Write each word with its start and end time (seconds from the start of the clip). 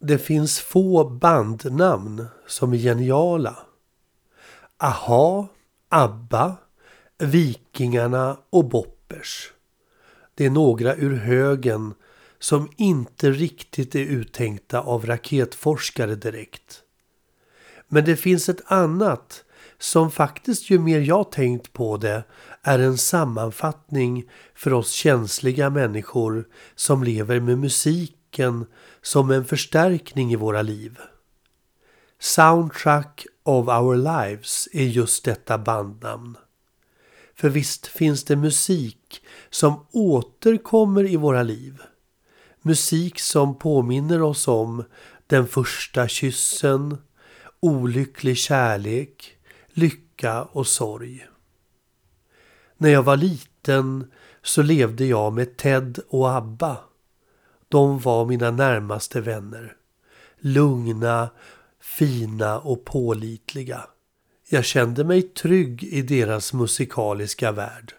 Det 0.00 0.18
finns 0.18 0.60
få 0.60 1.08
bandnamn 1.08 2.26
som 2.46 2.72
är 2.72 2.76
geniala. 2.76 3.56
Aha, 4.78 5.48
ABBA, 5.88 6.56
Vikingarna 7.18 8.36
och 8.50 8.64
Boppers. 8.64 9.52
Det 10.34 10.46
är 10.46 10.50
några 10.50 10.96
ur 10.96 11.16
högen 11.16 11.94
som 12.38 12.70
inte 12.76 13.30
riktigt 13.30 13.94
är 13.94 14.04
uttänkta 14.04 14.80
av 14.80 15.06
raketforskare 15.06 16.14
direkt. 16.14 16.82
Men 17.88 18.04
det 18.04 18.16
finns 18.16 18.48
ett 18.48 18.72
annat 18.72 19.44
som 19.78 20.10
faktiskt 20.10 20.70
ju 20.70 20.78
mer 20.78 21.00
jag 21.00 21.32
tänkt 21.32 21.72
på 21.72 21.96
det 21.96 22.24
är 22.62 22.78
en 22.78 22.98
sammanfattning 22.98 24.30
för 24.54 24.72
oss 24.72 24.92
känsliga 24.92 25.70
människor 25.70 26.48
som 26.74 27.02
lever 27.02 27.40
med 27.40 27.58
musik 27.58 28.17
musiken 28.38 28.66
som 29.02 29.30
en 29.30 29.44
förstärkning 29.44 30.32
i 30.32 30.36
våra 30.36 30.62
liv. 30.62 30.98
Soundtrack 32.18 33.26
of 33.44 33.68
our 33.68 33.96
lives 33.96 34.68
är 34.72 34.84
just 34.84 35.24
detta 35.24 35.58
bandnamn. 35.58 36.36
För 37.34 37.48
visst 37.48 37.86
finns 37.86 38.24
det 38.24 38.36
musik 38.36 39.22
som 39.50 39.86
återkommer 39.92 41.04
i 41.04 41.16
våra 41.16 41.42
liv. 41.42 41.82
Musik 42.62 43.20
som 43.20 43.58
påminner 43.58 44.22
oss 44.22 44.48
om 44.48 44.84
den 45.26 45.46
första 45.46 46.08
kyssen, 46.08 46.98
olycklig 47.60 48.36
kärlek, 48.36 49.36
lycka 49.74 50.42
och 50.42 50.66
sorg. 50.66 51.26
När 52.78 52.90
jag 52.90 53.02
var 53.02 53.16
liten 53.16 54.10
så 54.42 54.62
levde 54.62 55.04
jag 55.04 55.32
med 55.32 55.56
Ted 55.56 55.98
och 56.08 56.30
Abba. 56.36 56.87
De 57.68 57.98
var 57.98 58.26
mina 58.26 58.50
närmaste 58.50 59.20
vänner. 59.20 59.76
Lugna, 60.38 61.30
fina 61.80 62.58
och 62.58 62.84
pålitliga. 62.84 63.86
Jag 64.48 64.64
kände 64.64 65.04
mig 65.04 65.22
trygg 65.22 65.84
i 65.84 66.02
deras 66.02 66.52
musikaliska 66.52 67.52
värld. 67.52 67.94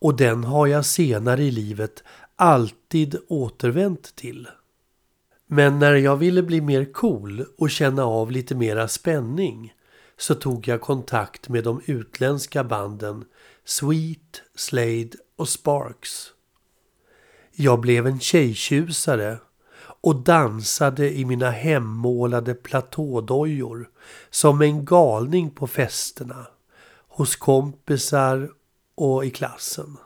Och 0.00 0.16
den 0.16 0.44
har 0.44 0.66
jag 0.66 0.84
senare 0.84 1.42
i 1.42 1.50
livet 1.50 2.04
alltid 2.36 3.16
återvänt 3.28 4.16
till. 4.16 4.48
Men 5.46 5.78
när 5.78 5.94
jag 5.94 6.16
ville 6.16 6.42
bli 6.42 6.60
mer 6.60 6.92
cool 6.92 7.44
och 7.58 7.70
känna 7.70 8.04
av 8.04 8.30
lite 8.30 8.54
mera 8.54 8.88
spänning 8.88 9.74
så 10.16 10.34
tog 10.34 10.68
jag 10.68 10.80
kontakt 10.80 11.48
med 11.48 11.64
de 11.64 11.82
utländska 11.86 12.64
banden 12.64 13.24
Sweet, 13.64 14.42
Slade 14.54 15.10
och 15.36 15.48
Sparks. 15.48 16.32
Jag 17.52 17.80
blev 17.80 18.06
en 18.06 18.20
tjejtjusare 18.20 19.38
och 20.02 20.16
dansade 20.16 21.18
i 21.18 21.24
mina 21.24 21.50
hemmålade 21.50 22.54
platådojor 22.54 23.88
som 24.30 24.62
en 24.62 24.84
galning 24.84 25.50
på 25.50 25.66
festerna, 25.66 26.46
hos 27.08 27.36
kompisar 27.36 28.50
och 28.94 29.24
i 29.24 29.30
klassen. 29.30 29.96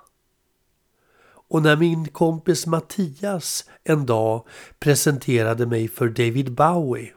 Och 1.48 1.62
när 1.62 1.76
min 1.76 2.08
kompis 2.08 2.66
Mattias 2.66 3.64
en 3.84 4.06
dag 4.06 4.46
presenterade 4.78 5.66
mig 5.66 5.88
för 5.88 6.08
David 6.08 6.52
Bowie 6.52 7.12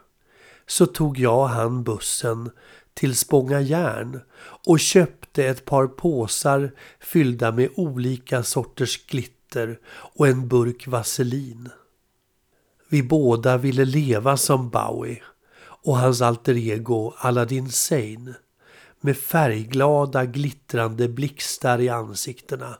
så 0.67 0.85
tog 0.85 1.19
jag 1.19 1.47
han 1.47 1.83
bussen 1.83 2.51
till 2.93 3.15
Spånga 3.15 3.61
järn 3.61 4.21
och 4.67 4.79
köpte 4.79 5.45
ett 5.45 5.65
par 5.65 5.87
påsar 5.87 6.71
fyllda 6.99 7.51
med 7.51 7.69
olika 7.75 8.43
sorters 8.43 9.05
glitter 9.07 9.36
och 9.89 10.27
en 10.27 10.47
burk 10.47 10.87
vaselin. 10.87 11.69
Vi 12.89 13.03
båda 13.03 13.57
ville 13.57 13.85
leva 13.85 14.37
som 14.37 14.69
Bowie 14.69 15.21
och 15.83 15.97
hans 15.97 16.21
alter 16.21 16.57
ego 16.57 17.13
Aladdin 17.17 17.71
Sane 17.71 18.35
med 19.01 19.17
färgglada 19.17 20.25
glittrande 20.25 21.09
blixtar 21.09 21.81
i 21.81 21.89
ansiktena. 21.89 22.77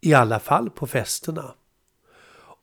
I 0.00 0.14
alla 0.14 0.40
fall 0.40 0.70
på 0.70 0.86
festerna. 0.86 1.54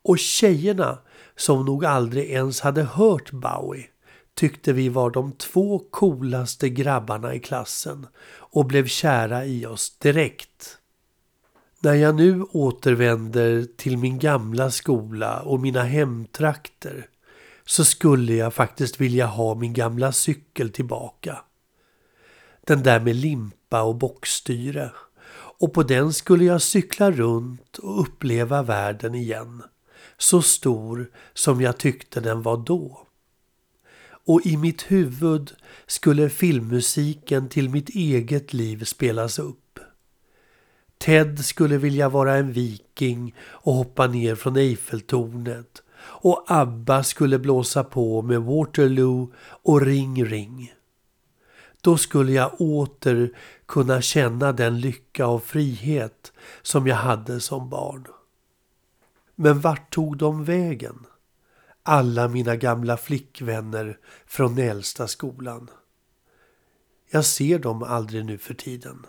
Och 0.04 0.20
tjejerna 0.20 0.98
som 1.36 1.66
nog 1.66 1.86
aldrig 1.86 2.30
ens 2.32 2.62
hade 2.62 2.84
hört 2.84 3.32
Bowie 3.32 3.88
tyckte 4.34 4.74
vi 4.74 4.90
var 4.90 5.10
de 5.10 5.32
två 5.32 5.80
coolaste 5.80 6.70
grabbarna 6.70 7.34
i 7.34 7.40
klassen 7.40 8.08
och 8.30 8.66
blev 8.66 8.88
kära 8.88 9.46
i 9.46 9.66
oss 9.66 9.98
direkt. 9.98 10.79
När 11.82 11.94
jag 11.94 12.16
nu 12.16 12.44
återvänder 12.44 13.68
till 13.78 13.98
min 13.98 14.20
gamla 14.20 14.72
skola 14.72 15.42
och 15.42 15.60
mina 15.60 15.84
hemtrakter 15.84 17.08
så 17.66 17.86
skulle 17.86 18.34
jag 18.34 18.54
faktiskt 18.54 19.02
vilja 19.02 19.26
ha 19.26 19.56
min 19.56 19.74
gamla 19.74 20.12
cykel 20.12 20.70
tillbaka. 20.70 21.38
Den 22.68 22.84
där 22.84 23.00
med 23.00 23.16
limpa 23.16 23.82
och 23.82 23.96
bockstyre. 23.96 24.92
Och 25.32 25.74
på 25.74 25.84
den 25.84 26.14
skulle 26.14 26.46
jag 26.46 26.62
cykla 26.62 27.12
runt 27.12 27.78
och 27.78 28.02
uppleva 28.02 28.64
världen 28.64 29.16
igen. 29.16 29.64
Så 30.18 30.42
stor 30.42 31.12
som 31.34 31.62
jag 31.62 31.78
tyckte 31.78 32.20
den 32.20 32.42
var 32.42 32.58
då 32.58 33.06
och 34.30 34.46
i 34.46 34.58
mitt 34.58 34.82
huvud 34.82 35.52
skulle 35.88 36.30
filmmusiken 36.30 37.50
till 37.50 37.70
mitt 37.70 37.90
eget 37.90 38.54
liv 38.54 38.84
spelas 38.84 39.40
upp. 39.40 39.69
Ted 41.00 41.46
skulle 41.46 41.78
vilja 41.78 42.10
vara 42.10 42.36
en 42.36 42.52
viking 42.52 43.36
och 43.40 43.74
hoppa 43.74 44.08
ner 44.08 44.36
från 44.36 44.56
Eiffeltornet 44.56 45.84
och 46.02 46.46
ABBA 46.48 47.04
skulle 47.04 47.40
blåsa 47.40 47.84
på 47.84 48.22
med 48.22 48.42
Waterloo 48.42 49.34
och 49.40 49.82
Ring 49.82 50.26
Ring. 50.26 50.74
Då 51.82 51.98
skulle 51.98 52.32
jag 52.32 52.62
åter 52.62 53.38
kunna 53.66 54.02
känna 54.02 54.52
den 54.52 54.80
lycka 54.80 55.28
och 55.28 55.44
frihet 55.44 56.34
som 56.62 56.88
jag 56.88 56.96
hade 56.96 57.40
som 57.40 57.70
barn. 57.70 58.06
Men 59.36 59.60
vart 59.62 59.94
tog 59.94 60.18
de 60.18 60.44
vägen? 60.44 61.06
alla 61.90 62.28
mina 62.28 62.56
gamla 62.56 62.98
flickvänner 62.98 63.98
från 64.26 64.58
äldsta 64.58 65.08
skolan. 65.08 65.70
Jag 67.12 67.26
ser 67.26 67.60
dem 67.60 67.84
aldrig 67.84 68.26
nu 68.26 68.38
för 68.38 68.54
tiden. 68.54 69.06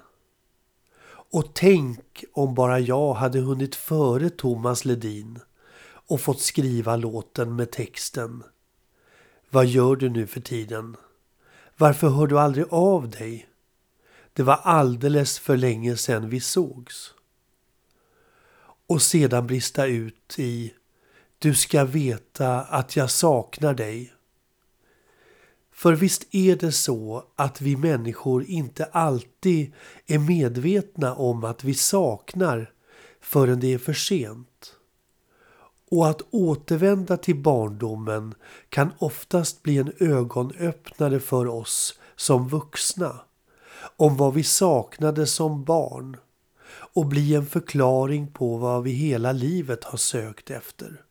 Och 1.32 1.54
tänk 1.54 2.24
om 2.32 2.54
bara 2.54 2.80
jag 2.80 3.14
hade 3.14 3.40
hunnit 3.40 3.74
före 3.74 4.30
Thomas 4.30 4.84
Ledin 4.84 5.38
och 5.84 6.20
fått 6.20 6.40
skriva 6.40 6.96
låten 6.96 7.56
med 7.56 7.70
texten. 7.70 8.42
Vad 9.50 9.66
gör 9.66 9.96
du 9.96 10.08
nu 10.08 10.26
för 10.26 10.40
tiden? 10.40 10.96
Varför 11.76 12.08
hör 12.08 12.26
du 12.26 12.38
aldrig 12.38 12.66
av 12.70 13.10
dig? 13.10 13.48
Det 14.32 14.42
var 14.42 14.60
alldeles 14.62 15.38
för 15.38 15.56
länge 15.56 15.96
sedan 15.96 16.28
vi 16.28 16.40
sågs. 16.40 17.14
Och 18.86 19.02
sedan 19.02 19.46
brista 19.46 19.86
ut 19.86 20.38
i 20.38 20.74
du 21.38 21.54
ska 21.54 21.84
veta 21.84 22.60
att 22.60 22.96
jag 22.96 23.10
saknar 23.10 23.74
dig. 23.74 24.12
För 25.80 25.92
visst 25.92 26.34
är 26.34 26.56
det 26.56 26.72
så 26.72 27.24
att 27.36 27.60
vi 27.60 27.76
människor 27.76 28.44
inte 28.44 28.84
alltid 28.84 29.72
är 30.06 30.18
medvetna 30.18 31.14
om 31.14 31.44
att 31.44 31.64
vi 31.64 31.74
saknar 31.74 32.72
förrän 33.20 33.60
det 33.60 33.74
är 33.74 33.78
för 33.78 33.92
sent. 33.92 34.74
Och 35.90 36.08
att 36.08 36.22
återvända 36.30 37.16
till 37.16 37.36
barndomen 37.36 38.34
kan 38.68 38.90
oftast 38.98 39.62
bli 39.62 39.78
en 39.78 39.92
ögonöppnare 39.98 41.20
för 41.20 41.46
oss 41.46 41.98
som 42.16 42.48
vuxna 42.48 43.20
om 43.96 44.16
vad 44.16 44.34
vi 44.34 44.42
saknade 44.42 45.26
som 45.26 45.64
barn 45.64 46.16
och 46.70 47.06
bli 47.06 47.34
en 47.34 47.46
förklaring 47.46 48.32
på 48.32 48.56
vad 48.56 48.82
vi 48.82 48.90
hela 48.90 49.32
livet 49.32 49.84
har 49.84 49.98
sökt 49.98 50.50
efter. 50.50 51.04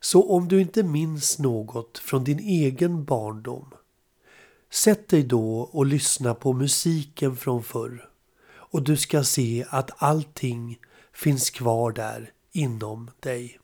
Så 0.00 0.30
om 0.30 0.48
du 0.48 0.60
inte 0.60 0.82
minns 0.82 1.38
något 1.38 1.98
från 1.98 2.24
din 2.24 2.38
egen 2.38 3.04
barndom, 3.04 3.74
sätt 4.70 5.08
dig 5.08 5.22
då 5.22 5.60
och 5.60 5.86
lyssna 5.86 6.34
på 6.34 6.52
musiken 6.52 7.36
från 7.36 7.62
förr 7.62 8.10
och 8.52 8.82
du 8.82 8.96
ska 8.96 9.24
se 9.24 9.66
att 9.70 9.90
allting 10.02 10.78
finns 11.12 11.50
kvar 11.50 11.92
där 11.92 12.32
inom 12.52 13.10
dig. 13.20 13.58